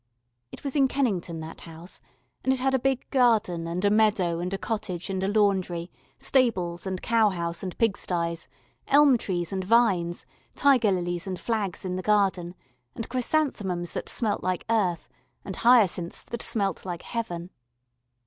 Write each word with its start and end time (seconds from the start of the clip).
It 0.51 0.63
was 0.63 0.75
in 0.75 0.87
Kennington, 0.87 1.41
that 1.41 1.61
house 1.61 2.01
and 2.43 2.51
it 2.51 2.59
had 2.59 2.73
a 2.73 2.79
big 2.79 3.07
garden 3.11 3.67
and 3.67 3.85
a 3.85 3.91
meadow 3.91 4.39
and 4.39 4.51
a 4.51 4.57
cottage 4.57 5.11
and 5.11 5.21
a 5.21 5.27
laundry, 5.27 5.91
stables 6.17 6.87
and 6.87 7.03
cow 7.03 7.29
house 7.29 7.61
and 7.61 7.77
pig 7.77 7.95
styes, 7.95 8.47
elm 8.87 9.15
trees 9.15 9.53
and 9.53 9.63
vines, 9.63 10.25
tiger 10.55 10.91
lilies 10.91 11.27
and 11.27 11.39
flags 11.39 11.85
in 11.85 11.97
the 11.97 12.01
garden, 12.01 12.55
and 12.95 13.09
chrysanthemums 13.09 13.93
that 13.93 14.09
smelt 14.09 14.41
like 14.41 14.65
earth 14.71 15.07
and 15.45 15.57
hyacinths 15.57 16.23
that 16.23 16.41
smelt 16.41 16.83
like 16.83 17.03
heaven. 17.03 17.51